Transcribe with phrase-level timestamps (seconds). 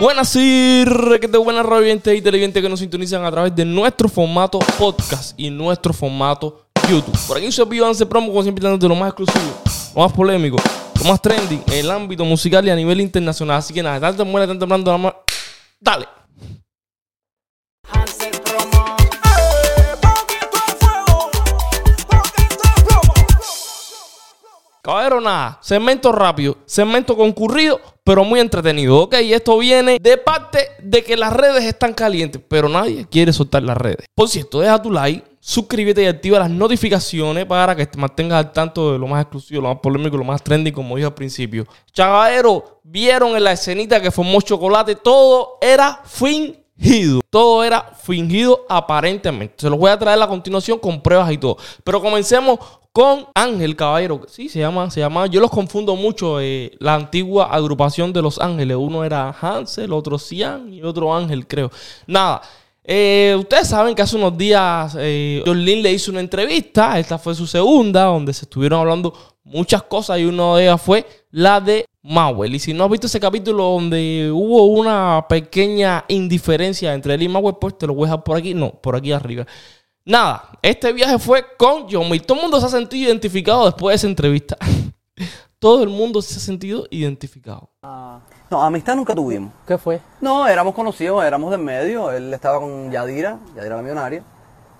[0.00, 4.58] Buenas y de buenas radioyentes y televidentes que nos sintonizan a través de nuestro formato
[4.78, 7.18] podcast y nuestro formato YouTube.
[7.28, 9.60] Por aquí se servidor Anse Promo, como siempre, de lo más exclusivo,
[9.94, 10.56] lo más polémico,
[11.02, 13.58] lo más trending en el ámbito musical y a nivel internacional.
[13.58, 15.14] Así que nada, tanto muere, tanto hablando, nada más.
[15.78, 16.06] Dale.
[24.82, 25.58] Caballero, nada.
[25.60, 27.78] Segmento rápido, segmento concurrido,
[28.10, 29.02] pero muy entretenido.
[29.02, 33.62] Ok, esto viene de parte de que las redes están calientes, pero nadie quiere soltar
[33.62, 34.04] las redes.
[34.16, 38.52] Por cierto, deja tu like, suscríbete y activa las notificaciones para que te mantengas al
[38.52, 41.68] tanto de lo más exclusivo, lo más polémico, lo más trendy, como dije al principio.
[41.94, 46.00] Caballero, vieron en la escenita que formó Chocolate, todo era
[46.80, 47.20] fingido.
[47.30, 49.54] Todo era fingido aparentemente.
[49.58, 51.56] Se los voy a traer a continuación con pruebas y todo.
[51.84, 52.58] Pero comencemos
[52.92, 54.22] con Ángel Caballero.
[54.28, 55.26] Sí, se llama, se llama.
[55.26, 56.40] Yo los confundo mucho.
[56.40, 58.76] Eh, la antigua agrupación de Los Ángeles.
[58.76, 61.70] Uno era Hansel, otro Cian y otro Ángel, creo.
[62.06, 62.42] Nada.
[62.82, 66.98] Eh, ustedes saben que hace unos días eh, John Lynn le hizo una entrevista.
[66.98, 69.12] Esta fue su segunda, donde se estuvieron hablando
[69.44, 72.54] muchas cosas y una de ellas fue la de Mauel.
[72.54, 77.28] Y si no has visto ese capítulo donde hubo una pequeña indiferencia entre él y
[77.28, 78.54] Mauel, pues te lo voy a dejar por aquí.
[78.54, 79.46] No, por aquí arriba.
[80.04, 83.96] Nada, este viaje fue con John Todo el mundo se ha sentido identificado después de
[83.96, 84.56] esa entrevista.
[85.58, 87.68] Todo el mundo se ha sentido identificado.
[87.82, 89.52] no, amistad nunca tuvimos.
[89.66, 90.00] ¿Qué fue?
[90.20, 92.10] No, éramos conocidos, éramos del medio.
[92.10, 94.24] Él estaba con Yadira, Yadira la millonaria.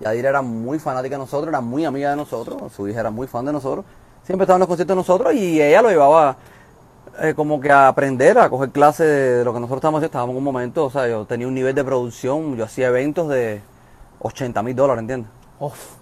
[0.00, 2.70] Yadira era muy fanática de nosotros, era muy amiga de nosotros.
[2.74, 3.86] Su hija era muy fan de nosotros.
[4.22, 6.36] Siempre estaba en los conciertos de nosotros y ella lo llevaba
[7.20, 10.06] eh, como que a aprender, a coger clases de lo que nosotros estábamos haciendo.
[10.06, 13.28] Estábamos en un momento, o sea, yo tenía un nivel de producción, yo hacía eventos
[13.28, 13.60] de
[14.20, 15.30] 80 mil dólares, ¿entiendes?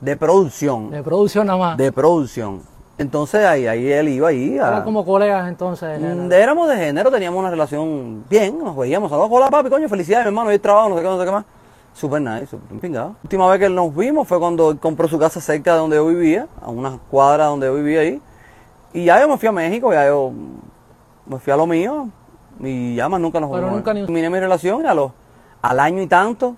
[0.00, 0.90] De producción.
[0.90, 1.76] De producción nada más.
[1.76, 2.62] De producción.
[2.98, 4.58] Entonces ahí, ahí él iba ahí.
[4.58, 4.68] A...
[4.68, 5.98] Eran como colegas entonces.
[6.00, 9.10] Mm, éramos de género, teníamos una relación bien, nos veíamos.
[9.10, 11.44] Hola papi, coño, felicidades, mi hermano, hoy trabajo, no sé qué, no sé qué más.
[11.94, 13.08] Super nice, super pingado.
[13.08, 16.06] La última vez que nos vimos fue cuando compró su casa cerca de donde yo
[16.06, 18.20] vivía, a una cuadra donde yo vivía ahí.
[18.92, 20.32] Y ya yo me fui a México, ya yo
[21.30, 22.08] me fui a lo mío
[22.58, 24.02] y ya más nunca nos Pero nunca ni...
[24.02, 25.12] Terminé mi relación y a los,
[25.62, 26.56] al año y tanto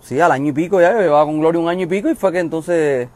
[0.00, 2.14] Sí, al año y pico ya, yo llevaba con Gloria un año y pico y
[2.14, 3.08] fue que entonces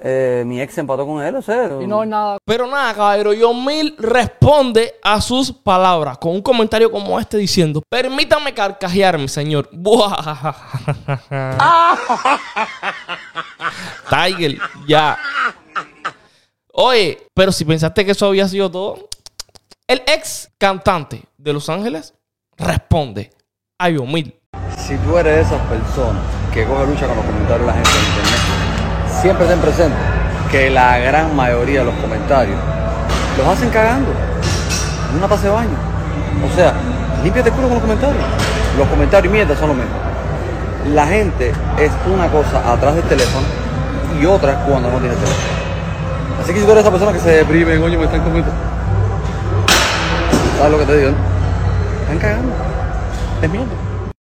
[0.00, 1.70] eh, mi ex se empató con él, o sea.
[1.80, 2.38] Y no es nada.
[2.46, 7.82] Pero nada, caballero, John Mil responde a sus palabras con un comentario como este diciendo:
[7.90, 9.68] Permítame carcajearme, señor.
[14.10, 15.18] Tiger, ya.
[16.72, 19.08] Oye, pero si pensaste que eso había sido todo,
[19.86, 22.14] el ex cantante de Los Ángeles
[22.56, 23.30] responde
[23.78, 24.40] a John Mil
[24.86, 26.22] si tú eres de esas personas
[26.52, 28.40] que coge lucha con los comentarios de la gente en internet,
[29.22, 29.96] siempre ten presente
[30.50, 32.58] que la gran mayoría de los comentarios
[33.38, 34.10] los hacen cagando
[35.10, 35.76] en una taza de baño.
[36.44, 36.74] O sea,
[37.22, 38.24] límpiate el culo con los comentarios.
[38.76, 39.94] Los comentarios y mierda son lo mismo.
[40.92, 43.46] La gente es una cosa atrás del teléfono
[44.20, 45.48] y otra cuando no tiene teléfono.
[46.42, 48.50] Así que si tú eres esa persona que se deprime, coño, me están comiendo.
[50.56, 51.12] ¿Sabes lo que te digo?
[52.02, 52.54] Están cagando.
[53.42, 53.50] Es.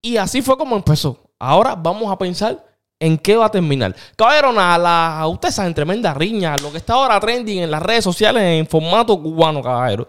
[0.02, 1.18] Y así fue como empezó.
[1.38, 2.64] Ahora vamos a pensar
[3.00, 3.94] en qué va a terminar.
[4.16, 8.42] Caballero, a ustedes saben, tremenda riña, lo que está ahora trending en las redes sociales
[8.42, 10.06] en formato cubano, caballero.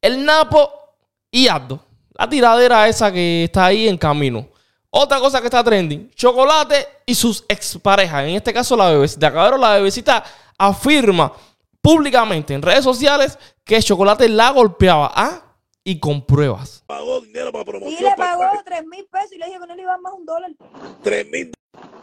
[0.00, 0.70] El Napo
[1.30, 1.80] y Aldo.
[2.14, 4.46] La tiradera esa que está ahí en camino.
[4.90, 8.24] Otra cosa que está trending, Chocolate y sus exparejas.
[8.24, 9.32] En este caso, la bebecita.
[9.32, 10.24] Caballero, la bebecita
[10.58, 11.32] afirma
[11.80, 15.12] públicamente en redes sociales que Chocolate la golpeaba.
[15.14, 15.49] ¿Ah?
[15.84, 16.84] Y con pruebas.
[16.86, 18.00] Pagó dinero para promoción.
[18.00, 20.26] Y le pagó tres mil pesos y le dije que no le iba más un
[20.26, 20.52] dólar.
[21.02, 21.52] Tres mil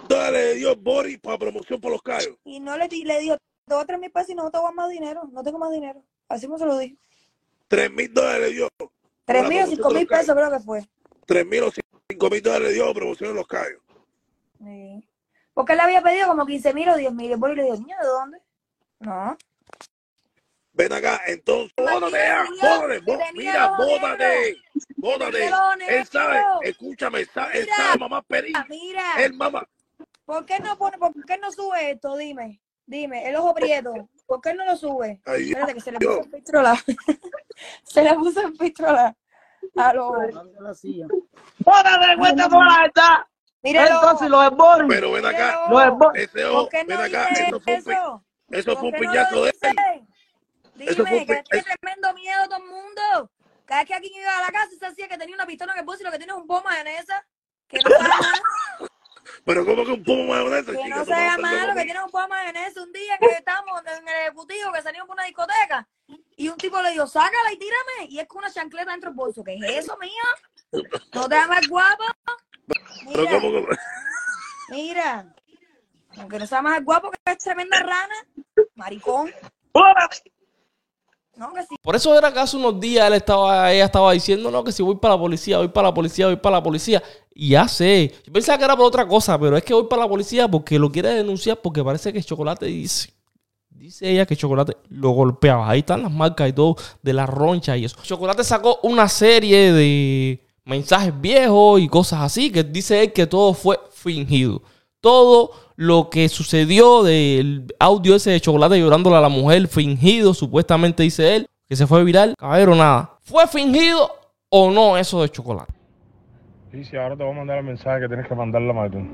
[0.08, 2.36] dólares le dio Boris para promoción por los callos.
[2.44, 4.90] Y no le, le dijo, te doy tres mil pesos y no te voy más
[4.90, 6.04] dinero, no tengo más dinero.
[6.28, 6.96] Así me se lo dijo.
[7.68, 8.70] Tres mil dólares le dio.
[9.26, 10.88] Tres mil o cinco mil pesos creo que fue.
[11.26, 13.82] Tres mil o cinco mil dólares le dio promoción en los callos.
[14.64, 15.08] Sí.
[15.54, 17.32] Porque él le había pedido como quince mil o diez mil.
[17.32, 18.42] Y Boris le dijo, niño, ¿de dónde?
[19.00, 19.38] No.
[20.78, 24.58] Ven acá, entonces, bótate bótate, mira, bótate,
[24.96, 25.50] bótate.
[25.88, 28.54] Él sabe, escúchame, él sabe, mamá Perín.
[28.70, 29.68] Mira, él mamá.
[30.24, 32.16] ¿Por qué no pone, por qué no sube esto?
[32.16, 35.20] Dime, dime, el ojo prieto, ¿por qué no lo sube?
[35.26, 36.84] Ay, Espérate que se le puso en pistola.
[37.84, 39.18] se le puso en pistola.
[39.78, 40.12] A lo...
[41.58, 43.18] ¡Bótate, cuenta por la verdad!
[43.64, 43.96] Míralo.
[43.96, 44.88] Entonces, lo es Boris.
[44.88, 46.24] Pero ven acá, Lo es Boris.
[46.24, 50.08] ese ojo, ven acá, eso fue un, eso fue un piñazo de él.
[50.78, 53.32] Dime, que tiene tremendo miedo todo el mundo.
[53.66, 55.84] Cada vez que alguien iba a la casa se hacía que tenía una pistola que
[55.84, 57.26] puse y lo que tiene es un pomo mayonesa.
[57.68, 58.42] Que no sabe mal.
[59.46, 62.82] Pero ¿cómo que un pomo mayonesa, Que no sea malo, que tiene un pomo mayonesa.
[62.82, 65.88] Un día que estábamos en el ejecutivo, que salimos por una discoteca,
[66.38, 68.10] Y un tipo le dijo, sácala y tírame.
[68.10, 69.44] Y es con una chancleta dentro del bolso.
[69.44, 70.82] ¿Qué es eso, mío?
[71.14, 72.04] ¿No te amas guapo?
[72.66, 73.76] Pero Mira, ¿cómo que-
[74.70, 75.34] mira.
[76.18, 78.16] Aunque no sea más guapo que es tremenda rana.
[78.76, 79.34] Maricón.
[81.82, 84.82] Por eso era que hace unos días él estaba, ella estaba diciendo, no, que si
[84.82, 87.04] voy para la policía, voy para la policía, voy para la policía.
[87.34, 88.14] Y ya sé.
[88.26, 90.80] Yo pensaba que era por otra cosa, pero es que voy para la policía porque
[90.80, 93.14] lo quiere denunciar porque parece que Chocolate dice.
[93.70, 95.70] Dice ella que Chocolate lo golpeaba.
[95.70, 97.98] Ahí están las marcas y todo de la roncha y eso.
[98.02, 103.54] Chocolate sacó una serie de mensajes viejos y cosas así que dice él que todo
[103.54, 104.62] fue fingido.
[105.02, 111.04] Todo lo que sucedió del audio ese de Chocolate llorándole a la mujer, fingido, supuestamente
[111.04, 112.34] dice él, que se fue viral.
[112.38, 113.18] Caballero, nada.
[113.22, 114.10] ¿Fue fingido
[114.50, 115.74] o no eso de Chocolate?
[116.72, 119.10] Sí, sí, ahora te voy a mandar el mensaje que tienes que mandarle a Maitún.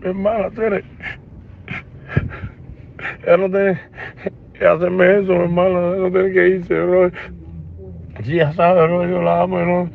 [0.00, 0.84] Mi hermana, Tere.
[3.24, 3.80] Ella no tiene
[4.58, 5.78] que hacerme eso, mi hermana.
[5.78, 7.10] Ella no tiene que irse, bro.
[8.24, 9.08] Ya sabe, bro.
[9.08, 9.90] Yo la amo, no.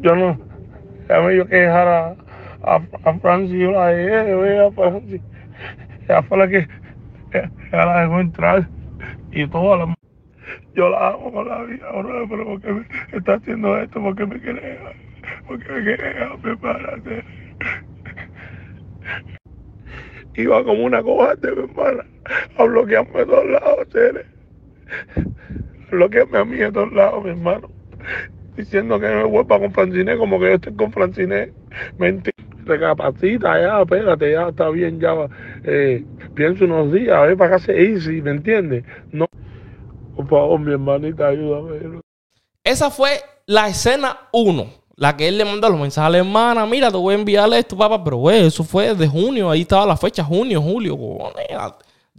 [0.00, 0.49] Yo no.
[1.10, 2.14] Ella me dijo que dejara
[2.62, 3.58] a, a Francis.
[3.58, 5.20] Yo la dejé, yo a Francis.
[6.04, 6.68] Ella fue la que.
[7.32, 8.68] Ella, la dejó entrar.
[9.32, 9.94] Y toda la.
[10.74, 14.00] Yo la amo con la vida, bro, pero ¿por qué me está haciendo esto?
[14.00, 14.78] ¿Por qué me quiere
[15.48, 16.38] ¿Por qué me quiere dejar?
[16.38, 17.24] Prepárate.
[20.36, 22.04] Iba como una cobarde, mi hermana,
[22.56, 24.26] a bloquearme de todos lados, Tere.
[25.88, 27.68] A bloquearme a mí de todos lados, mi hermano.
[28.56, 31.52] Diciendo que no vuelva con Francine como que yo estoy con Francine.
[31.98, 32.34] Mentira.
[32.64, 35.14] Recapacita ya, espérate, ya está bien, ya.
[35.64, 36.04] Eh,
[36.34, 38.84] piensa unos días, a ver para acá se easy, ¿me entiendes?
[39.10, 39.26] No.
[40.14, 42.00] Por favor, mi hermanita, ayúdame.
[42.62, 44.80] Esa fue la escena 1.
[44.96, 46.66] La que él le manda los mensajes a la hermana.
[46.66, 48.04] Mira, te voy a enviarle esto, papá.
[48.04, 49.50] Pero, güey, eso fue de junio.
[49.50, 50.94] Ahí estaba la fecha, junio, julio.
[50.96, 51.46] cojones.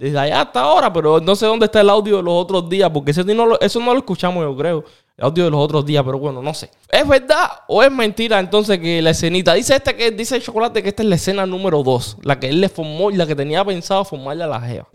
[0.02, 0.92] Desde allá hasta ahora.
[0.92, 2.90] Pero no sé dónde está el audio de los otros días.
[2.90, 4.84] Porque ese no lo- eso no lo escuchamos, yo creo.
[5.16, 6.04] El audio de los otros días.
[6.04, 6.72] Pero bueno, no sé.
[6.90, 9.54] ¿Es verdad o es mentira entonces que la escenita?
[9.54, 12.18] Dice este que dice el chocolate que esta es la escena número 2.
[12.24, 14.88] La que él le formó y la que tenía pensado formarle a la jeva.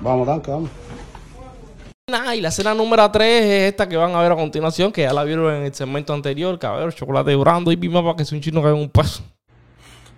[0.00, 0.70] Vamos, Danca, vamos.
[2.08, 5.02] Nah, y la escena número 3 es esta que van a ver a continuación, que
[5.02, 8.36] ya la vieron en el segmento anterior, caballero, chocolate llorando y pima para que sea
[8.36, 9.22] un chino que haga un peso.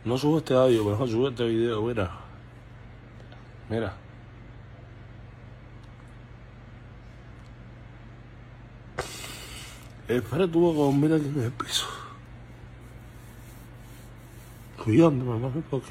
[0.05, 2.11] No subo este audio, mejor subo este video, mira.
[3.69, 3.93] Mira.
[10.06, 11.87] Espera, tuvo que dormir aquí en el piso.
[14.85, 15.91] Cuidándome, mami, porque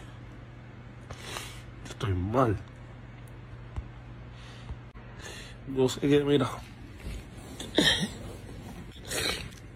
[1.89, 2.57] estoy mal.
[5.75, 6.49] Yo sé que, mira.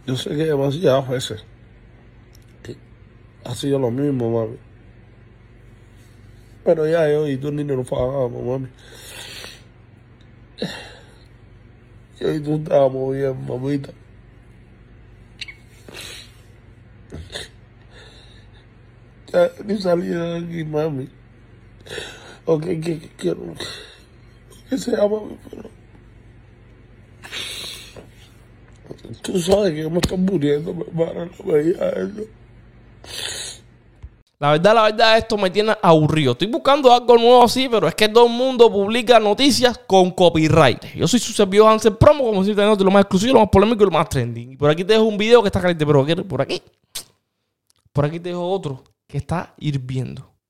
[0.06, 1.46] Yo sé que demasiadas veces
[3.46, 4.58] ha sido lo mismo, mami.
[6.64, 8.68] Pero ya yo y tú ni nos pagamos, mami.
[12.20, 13.92] Yo y tú estábamos bien, mamita.
[19.32, 21.10] Ya ni salida aquí, mami.
[22.46, 23.54] Ok, que, que quiero
[24.70, 25.73] que sea, mami, pero...
[29.24, 32.28] Tú sabes que me estoy muriendo, mi hermana, no veía eso.
[34.38, 36.34] La verdad, la verdad, esto me tiene aburrido.
[36.34, 40.84] Estoy buscando algo nuevo así, pero es que todo el mundo publica noticias con copyright.
[40.96, 43.84] Yo soy su servidor Hansel Promo, como si tenemos lo más exclusivo, lo más polémico
[43.84, 44.52] y lo más trending.
[44.52, 46.62] Y por aquí te dejo un video que está caliente, pero por aquí,
[47.94, 50.33] por aquí te dejo otro que está hirviendo.